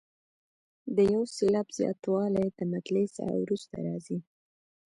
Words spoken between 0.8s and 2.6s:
د یو سېلاب زیاتوالی د